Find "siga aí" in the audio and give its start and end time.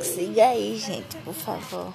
0.00-0.76